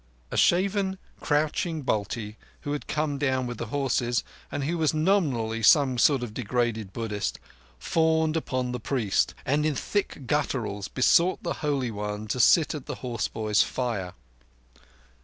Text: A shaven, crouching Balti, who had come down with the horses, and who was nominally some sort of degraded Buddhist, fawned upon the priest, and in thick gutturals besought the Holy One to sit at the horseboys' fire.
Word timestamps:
A 0.31 0.35
shaven, 0.35 0.97
crouching 1.19 1.83
Balti, 1.83 2.35
who 2.61 2.71
had 2.71 2.87
come 2.87 3.19
down 3.19 3.45
with 3.45 3.59
the 3.59 3.67
horses, 3.67 4.23
and 4.51 4.63
who 4.63 4.79
was 4.79 4.95
nominally 4.95 5.61
some 5.61 5.99
sort 5.99 6.23
of 6.23 6.33
degraded 6.33 6.91
Buddhist, 6.91 7.37
fawned 7.77 8.35
upon 8.35 8.71
the 8.71 8.79
priest, 8.79 9.35
and 9.45 9.63
in 9.63 9.75
thick 9.75 10.25
gutturals 10.25 10.87
besought 10.87 11.43
the 11.43 11.53
Holy 11.61 11.91
One 11.91 12.27
to 12.29 12.39
sit 12.39 12.73
at 12.73 12.87
the 12.87 12.95
horseboys' 13.05 13.61
fire. 13.61 14.15